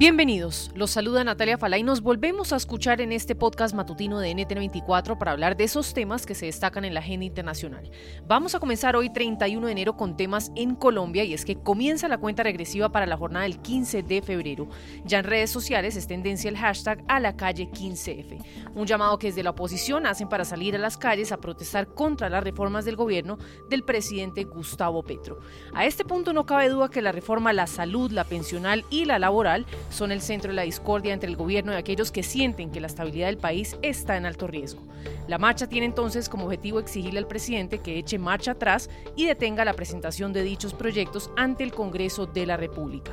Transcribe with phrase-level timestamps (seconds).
[0.00, 4.34] Bienvenidos, los saluda Natalia Fala y nos volvemos a escuchar en este podcast matutino de
[4.34, 7.90] NTN24 para hablar de esos temas que se destacan en la agenda internacional.
[8.26, 12.08] Vamos a comenzar hoy 31 de enero con temas en Colombia y es que comienza
[12.08, 14.70] la cuenta regresiva para la jornada del 15 de febrero.
[15.04, 18.42] Ya en redes sociales es tendencia el hashtag a la calle 15F,
[18.74, 22.30] un llamado que desde la oposición hacen para salir a las calles a protestar contra
[22.30, 23.36] las reformas del gobierno
[23.68, 25.40] del presidente Gustavo Petro.
[25.74, 29.04] A este punto no cabe duda que la reforma a la salud, la pensional y
[29.04, 32.70] la laboral son el centro de la discordia entre el gobierno y aquellos que sienten
[32.70, 34.82] que la estabilidad del país está en alto riesgo.
[35.28, 39.64] La marcha tiene entonces como objetivo exigirle al presidente que eche marcha atrás y detenga
[39.64, 43.12] la presentación de dichos proyectos ante el Congreso de la República.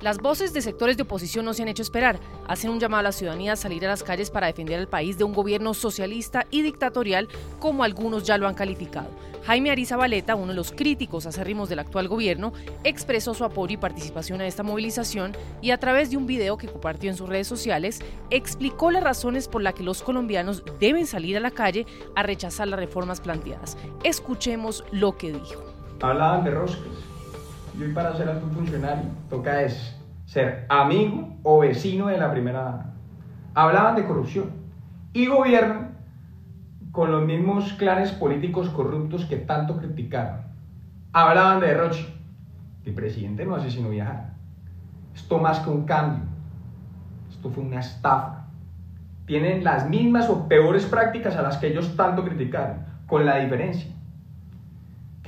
[0.00, 2.20] Las voces de sectores de oposición no se han hecho esperar.
[2.46, 5.18] Hacen un llamado a la ciudadanía a salir a las calles para defender al país
[5.18, 7.26] de un gobierno socialista y dictatorial,
[7.58, 9.08] como algunos ya lo han calificado.
[9.44, 12.52] Jaime Ariza Valeta, uno de los críticos acérrimos del actual gobierno,
[12.84, 16.68] expresó su apoyo y participación a esta movilización y a través de un video que
[16.68, 17.98] compartió en sus redes sociales,
[18.30, 22.68] explicó las razones por las que los colombianos deben salir a la calle a rechazar
[22.68, 23.76] las reformas planteadas.
[24.04, 25.64] Escuchemos lo que dijo.
[26.00, 27.07] Hablaban de roscas
[27.78, 32.62] y hoy para ser alto funcionario toca es ser amigo o vecino de la primera
[32.62, 32.94] dama.
[33.54, 34.50] Hablaban de corrupción
[35.12, 35.96] y gobiernan
[36.90, 40.40] con los mismos clanes políticos corruptos que tanto criticaron.
[41.12, 42.12] Hablaban de derroche.
[42.84, 44.32] El presidente no hace sino viajar.
[45.14, 46.24] Esto más que un cambio.
[47.30, 48.46] Esto fue una estafa.
[49.26, 53.97] Tienen las mismas o peores prácticas a las que ellos tanto criticaron, con la diferencia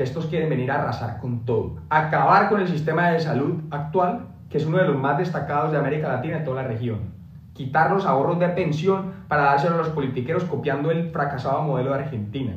[0.00, 4.28] que estos quieren venir a arrasar con todo, acabar con el sistema de salud actual,
[4.48, 7.12] que es uno de los más destacados de América Latina y toda la región,
[7.52, 11.96] quitar los ahorros de pensión para dárselo a los politiqueros copiando el fracasado modelo de
[11.96, 12.54] Argentina.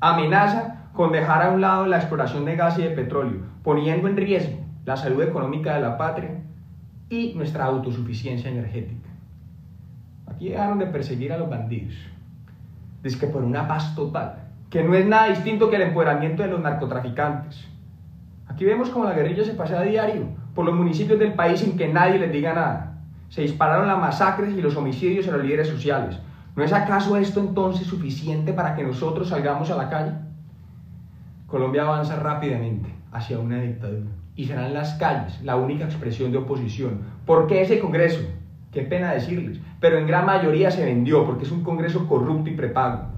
[0.00, 4.18] Amenaza con dejar a un lado la exploración de gas y de petróleo, poniendo en
[4.18, 6.42] riesgo la salud económica de la patria
[7.08, 9.08] y nuestra autosuficiencia energética.
[10.26, 11.94] Aquí dejaron de perseguir a los bandidos.
[13.02, 16.48] Dice que por una paz total que no es nada distinto que el empoderamiento de
[16.48, 17.68] los narcotraficantes.
[18.48, 21.76] Aquí vemos como la guerrilla se pasea a diario por los municipios del país sin
[21.76, 22.94] que nadie les diga nada.
[23.28, 26.18] Se dispararon las masacres y los homicidios a los líderes sociales.
[26.56, 30.12] ¿No es acaso esto entonces suficiente para que nosotros salgamos a la calle?
[31.46, 37.02] Colombia avanza rápidamente hacia una dictadura y serán las calles la única expresión de oposición.
[37.26, 38.22] ¿Por qué ese Congreso?
[38.72, 42.54] Qué pena decirles, pero en gran mayoría se vendió porque es un Congreso corrupto y
[42.54, 43.12] prepago.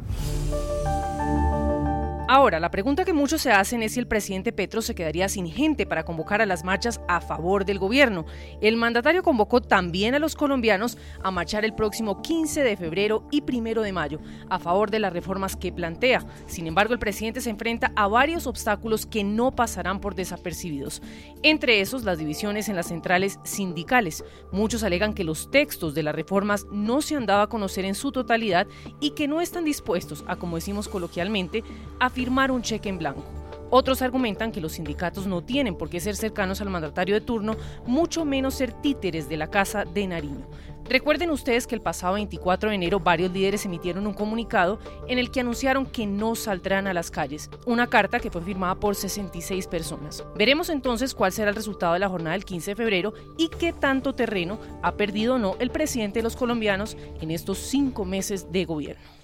[2.27, 5.47] Ahora, la pregunta que muchos se hacen es si el presidente Petro se quedaría sin
[5.47, 8.25] gente para convocar a las marchas a favor del gobierno.
[8.63, 13.43] El mandatario convocó también a los colombianos a marchar el próximo 15 de febrero y
[13.47, 16.25] 1 de mayo a favor de las reformas que plantea.
[16.47, 21.03] Sin embargo, el presidente se enfrenta a varios obstáculos que no pasarán por desapercibidos.
[21.43, 24.25] Entre esos, las divisiones en las centrales sindicales.
[24.51, 27.95] Muchos alegan que los textos de las reformas no se han dado a conocer en
[27.95, 28.67] su totalidad
[28.99, 31.63] y que no están dispuestos a, como decimos coloquialmente,
[32.01, 33.25] a firmar un cheque en blanco.
[33.71, 37.57] Otros argumentan que los sindicatos no tienen por qué ser cercanos al mandatario de turno,
[37.87, 40.47] mucho menos ser títeres de la Casa de Nariño.
[40.89, 45.31] Recuerden ustedes que el pasado 24 de enero varios líderes emitieron un comunicado en el
[45.31, 49.67] que anunciaron que no saldrán a las calles, una carta que fue firmada por 66
[49.67, 50.23] personas.
[50.37, 53.73] Veremos entonces cuál será el resultado de la jornada del 15 de febrero y qué
[53.73, 58.53] tanto terreno ha perdido o no el presidente de los colombianos en estos cinco meses
[58.53, 59.24] de gobierno.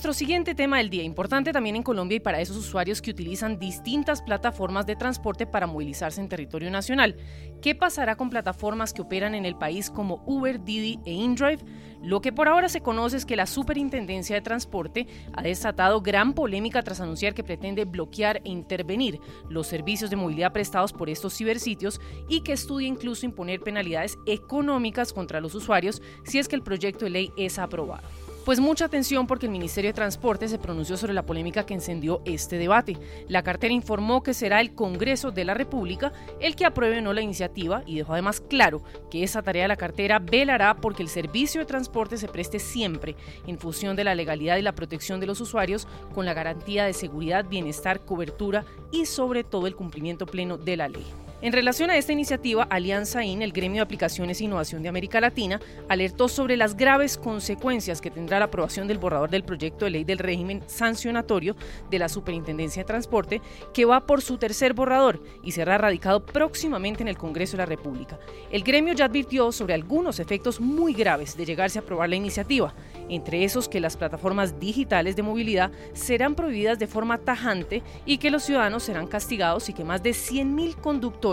[0.00, 3.58] Nuestro siguiente tema del día, importante también en Colombia y para esos usuarios que utilizan
[3.58, 7.18] distintas plataformas de transporte para movilizarse en territorio nacional.
[7.60, 11.62] ¿Qué pasará con plataformas que operan en el país como Uber, Didi e InDrive?
[12.00, 16.32] Lo que por ahora se conoce es que la Superintendencia de Transporte ha desatado gran
[16.32, 19.20] polémica tras anunciar que pretende bloquear e intervenir
[19.50, 25.12] los servicios de movilidad prestados por estos cibersitios y que estudia incluso imponer penalidades económicas
[25.12, 28.08] contra los usuarios si es que el proyecto de ley es aprobado.
[28.44, 32.22] Pues mucha atención porque el Ministerio de Transporte se pronunció sobre la polémica que encendió
[32.24, 32.96] este debate.
[33.28, 37.12] La cartera informó que será el Congreso de la República el que apruebe o no
[37.12, 41.10] la iniciativa y dejó además claro que esa tarea de la cartera velará porque el
[41.10, 43.14] servicio de transporte se preste siempre
[43.46, 46.94] en función de la legalidad y la protección de los usuarios con la garantía de
[46.94, 51.06] seguridad, bienestar, cobertura y sobre todo el cumplimiento pleno de la ley.
[51.42, 55.22] En relación a esta iniciativa, Alianza IN, el Gremio de Aplicaciones e Innovación de América
[55.22, 55.58] Latina,
[55.88, 60.04] alertó sobre las graves consecuencias que tendrá la aprobación del borrador del proyecto de ley
[60.04, 61.56] del régimen sancionatorio
[61.88, 63.40] de la Superintendencia de Transporte,
[63.72, 67.66] que va por su tercer borrador y será radicado próximamente en el Congreso de la
[67.66, 68.18] República.
[68.50, 72.74] El gremio ya advirtió sobre algunos efectos muy graves de llegarse a aprobar la iniciativa,
[73.08, 78.30] entre esos que las plataformas digitales de movilidad serán prohibidas de forma tajante y que
[78.30, 81.29] los ciudadanos serán castigados y que más de 100.000 conductores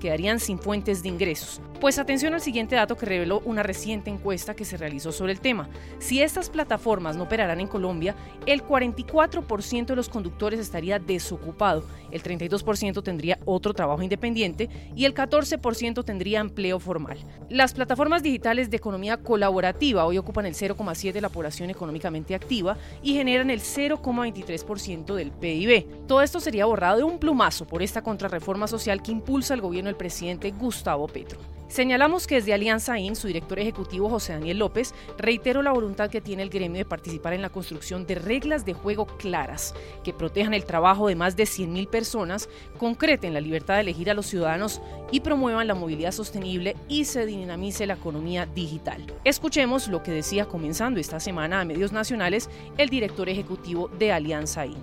[0.00, 1.60] quedarían sin fuentes de ingresos.
[1.80, 5.40] Pues atención al siguiente dato que reveló una reciente encuesta que se realizó sobre el
[5.40, 5.68] tema.
[5.98, 8.14] Si estas plataformas no operarán en Colombia,
[8.46, 15.14] el 44% de los conductores estaría desocupado, el 32% tendría otro trabajo independiente y el
[15.14, 17.18] 14% tendría empleo formal.
[17.50, 22.78] Las plataformas digitales de economía colaborativa hoy ocupan el 0,7 de la población económicamente activa
[23.02, 26.06] y generan el 0,23% del PIB.
[26.06, 29.88] Todo esto sería borrado de un plumazo por esta contrarreforma social que impulsa el gobierno
[29.88, 31.40] del presidente Gustavo Petro.
[31.66, 36.20] Señalamos que desde Alianza IN, su director ejecutivo José Daniel López reiteró la voluntad que
[36.20, 40.54] tiene el gremio de participar en la construcción de reglas de juego claras que protejan
[40.54, 42.48] el trabajo de más de 100.000 personas,
[42.78, 47.26] concreten la libertad de elegir a los ciudadanos y promuevan la movilidad sostenible y se
[47.26, 49.04] dinamice la economía digital.
[49.24, 52.48] Escuchemos lo que decía comenzando esta semana a medios nacionales
[52.78, 54.76] el director ejecutivo de Alianza IN.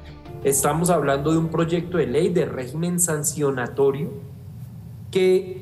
[0.43, 4.30] Estamos hablando de un proyecto de ley de régimen sancionatorio
[5.11, 5.61] que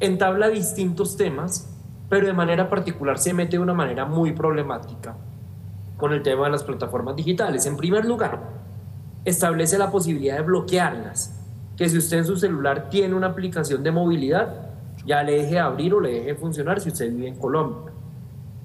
[0.00, 1.68] entabla distintos temas,
[2.08, 5.16] pero de manera particular se mete de una manera muy problemática
[5.96, 7.64] con el tema de las plataformas digitales.
[7.66, 8.40] En primer lugar,
[9.24, 11.40] establece la posibilidad de bloquearlas,
[11.76, 14.72] que si usted en su celular tiene una aplicación de movilidad,
[15.06, 17.92] ya le deje abrir o le deje funcionar si usted vive en Colombia.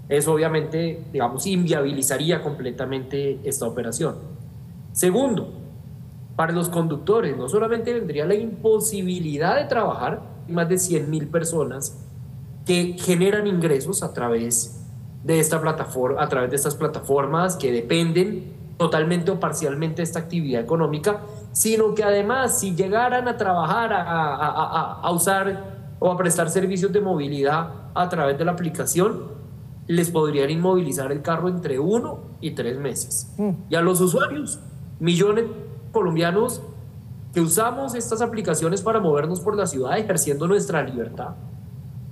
[0.09, 4.15] Eso obviamente, digamos, inviabilizaría completamente esta operación.
[4.93, 5.66] Segundo,
[6.37, 11.97] para los conductores no solamente vendría la imposibilidad de trabajar, más de 100.000 personas
[12.63, 14.85] que generan ingresos a través
[15.23, 20.19] de esta plataforma, a través de estas plataformas que dependen totalmente o parcialmente de esta
[20.19, 21.21] actividad económica,
[21.53, 26.93] sino que además si llegaran a trabajar, a, a, a, usar o a prestar servicios
[26.93, 29.23] de movilidad a través de la aplicación,
[29.87, 33.33] les podrían inmovilizar el carro entre uno y tres meses.
[33.37, 33.51] Mm.
[33.71, 34.59] Y a los usuarios,
[34.99, 35.45] millones
[35.97, 36.61] colombianos
[37.33, 41.29] que usamos estas aplicaciones para movernos por la ciudad ejerciendo nuestra libertad,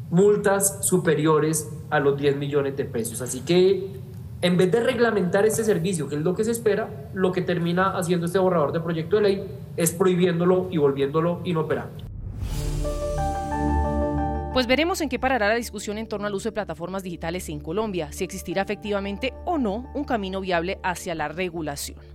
[0.10, 3.22] multas superiores a los 10 millones de pesos.
[3.22, 3.92] Así que
[4.42, 7.92] en vez de reglamentar este servicio, que es lo que se espera, lo que termina
[7.92, 9.48] haciendo este borrador de proyecto de ley
[9.78, 12.04] es prohibiéndolo y volviéndolo inoperante.
[14.52, 17.60] Pues veremos en qué parará la discusión en torno al uso de plataformas digitales en
[17.60, 22.15] Colombia, si existirá efectivamente o no un camino viable hacia la regulación.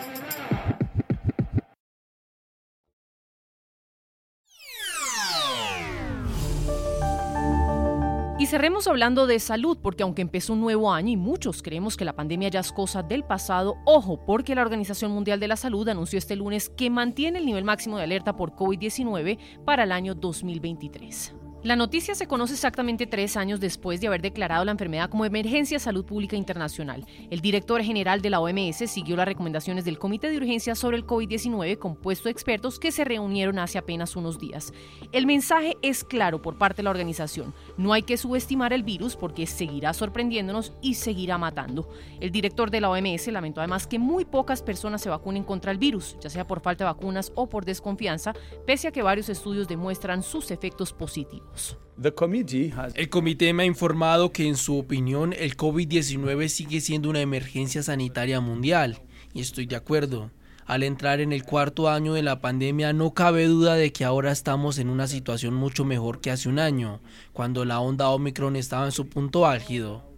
[8.51, 12.17] Cerremos hablando de salud, porque aunque empezó un nuevo año y muchos creemos que la
[12.17, 16.19] pandemia ya es cosa del pasado, ojo, porque la Organización Mundial de la Salud anunció
[16.19, 21.40] este lunes que mantiene el nivel máximo de alerta por COVID-19 para el año 2023.
[21.63, 25.77] La noticia se conoce exactamente tres años después de haber declarado la enfermedad como emergencia
[25.77, 27.05] salud pública internacional.
[27.29, 31.05] El director general de la OMS siguió las recomendaciones del Comité de Urgencia sobre el
[31.05, 34.73] COVID-19 compuesto de expertos que se reunieron hace apenas unos días.
[35.11, 37.53] El mensaje es claro por parte de la organización.
[37.77, 41.87] No hay que subestimar el virus porque seguirá sorprendiéndonos y seguirá matando.
[42.19, 45.77] El director de la OMS lamentó además que muy pocas personas se vacunen contra el
[45.77, 48.33] virus, ya sea por falta de vacunas o por desconfianza,
[48.65, 51.50] pese a que varios estudios demuestran sus efectos positivos.
[52.95, 57.83] El comité me ha informado que en su opinión el COVID-19 sigue siendo una emergencia
[57.83, 59.01] sanitaria mundial
[59.33, 60.31] y estoy de acuerdo.
[60.65, 64.31] Al entrar en el cuarto año de la pandemia no cabe duda de que ahora
[64.31, 67.01] estamos en una situación mucho mejor que hace un año,
[67.33, 70.09] cuando la onda Omicron estaba en su punto álgido.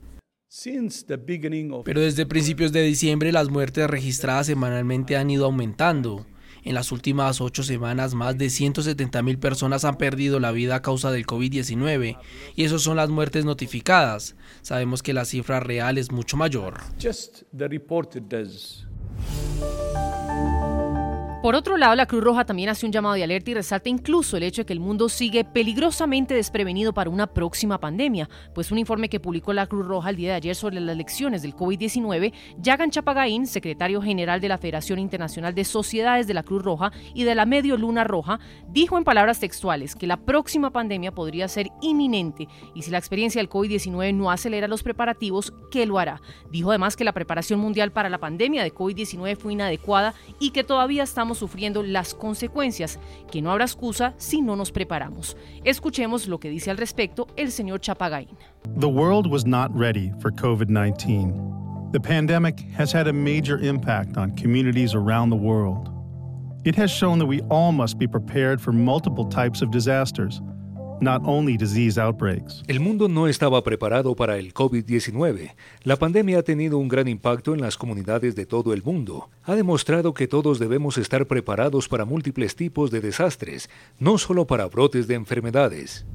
[1.84, 6.26] Pero desde principios de diciembre las muertes registradas semanalmente han ido aumentando.
[6.64, 10.82] En las últimas ocho semanas, más de 170 mil personas han perdido la vida a
[10.82, 12.18] causa del COVID-19
[12.56, 14.36] y esas son las muertes notificadas.
[14.62, 16.80] Sabemos que la cifra real es mucho mayor.
[21.44, 24.38] Por otro lado, la Cruz Roja también hace un llamado de alerta y resalta incluso
[24.38, 28.78] el hecho de que el mundo sigue peligrosamente desprevenido para una próxima pandemia, pues un
[28.78, 32.32] informe que publicó la Cruz Roja el día de ayer sobre las lecciones del COVID-19,
[32.60, 37.26] Yagan Chapagaín, secretario general de la Federación Internacional de Sociedades de la Cruz Roja y
[37.26, 41.68] de la Medio Luna Roja, dijo en palabras textuales que la próxima pandemia podría ser
[41.82, 46.22] inminente y si la experiencia del COVID-19 no acelera los preparativos, ¿qué lo hará?
[46.52, 50.64] Dijo además que la preparación mundial para la pandemia de COVID-19 fue inadecuada y que
[50.64, 53.00] todavía estamos sufriendo las consecuencias,
[53.32, 55.36] que no habrá excusa si no nos preparamos.
[55.64, 58.38] Escuchemos lo que dice al respecto el señor Chapagain.
[58.78, 61.92] The world was not ready for COVID-19.
[61.92, 65.90] The pandemic has had a major impact on communities around the world.
[66.66, 70.42] It has shown that we all must be prepared for multiple types of disasters
[72.68, 75.54] el mundo no estaba preparado para el COVID-19.
[75.84, 79.30] La pandemia ha tenido un gran impacto en las comunidades de todo el mundo.
[79.44, 83.70] Ha demostrado que todos debemos estar preparados para múltiples tipos de desastres,
[84.00, 86.06] no solo para brotes de enfermedades.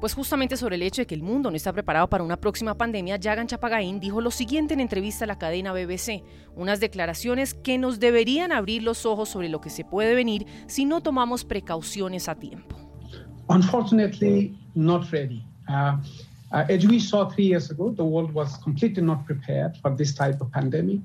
[0.00, 2.74] Pues justamente sobre el hecho de que el mundo no está preparado para una próxima
[2.74, 6.22] pandemia, Yagan Chapagain dijo lo siguiente en entrevista a la cadena BBC,
[6.54, 10.84] unas declaraciones que nos deberían abrir los ojos sobre lo que se puede venir si
[10.84, 12.76] no tomamos precauciones a tiempo.
[13.48, 15.42] Unfortunately, not ready.
[15.68, 15.96] Uh,
[16.52, 20.14] uh, as we saw three years ago, the world was completely not prepared for this
[20.14, 21.00] type of pandemic.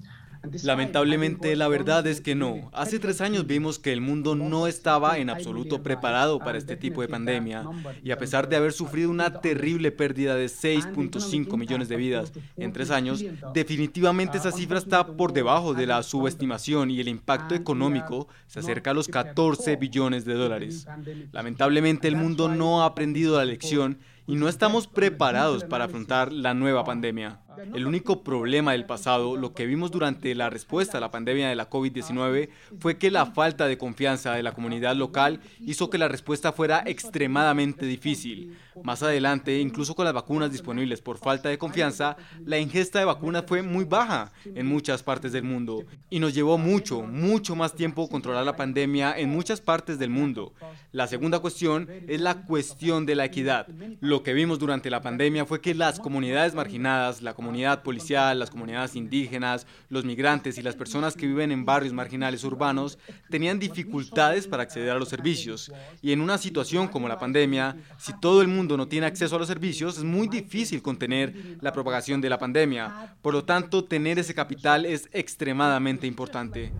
[0.63, 2.69] Lamentablemente, la verdad es que no.
[2.73, 7.01] Hace tres años vimos que el mundo no estaba en absoluto preparado para este tipo
[7.01, 7.65] de pandemia
[8.03, 12.73] y a pesar de haber sufrido una terrible pérdida de 6.5 millones de vidas en
[12.73, 13.23] tres años,
[13.53, 18.91] definitivamente esa cifra está por debajo de la subestimación y el impacto económico se acerca
[18.91, 20.85] a los 14 billones de dólares.
[21.31, 23.97] Lamentablemente, el mundo no ha aprendido la lección
[24.27, 27.39] y no estamos preparados para afrontar la nueva pandemia.
[27.73, 31.55] El único problema del pasado, lo que vimos durante la respuesta a la pandemia de
[31.55, 32.49] la COVID-19,
[32.79, 36.83] fue que la falta de confianza de la comunidad local hizo que la respuesta fuera
[36.85, 38.57] extremadamente difícil.
[38.81, 43.43] Más adelante, incluso con las vacunas disponibles por falta de confianza, la ingesta de vacunas
[43.47, 48.09] fue muy baja en muchas partes del mundo y nos llevó mucho, mucho más tiempo
[48.09, 50.53] controlar la pandemia en muchas partes del mundo.
[50.91, 53.67] La segunda cuestión es la cuestión de la equidad.
[53.99, 58.49] Lo que vimos durante la pandemia fue que las comunidades marginadas, la comunidad policial, las
[58.49, 62.97] comunidades indígenas, los migrantes y las personas que viven en barrios marginales urbanos
[63.29, 65.71] tenían dificultades para acceder a los servicios.
[66.01, 69.39] Y en una situación como la pandemia, si todo el mundo no tiene acceso a
[69.39, 73.15] los servicios, es muy difícil contener la propagación de la pandemia.
[73.21, 76.71] Por lo tanto, tener ese capital es extremadamente importante.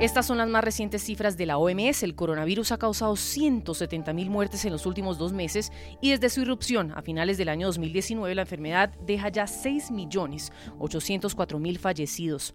[0.00, 2.02] Estas son las más recientes cifras de la OMS.
[2.02, 6.42] El coronavirus ha causado 170 mil muertes en los últimos dos meses y desde su
[6.42, 12.54] irrupción a finales del año 2019 la enfermedad deja ya 6 millones 804 mil fallecidos.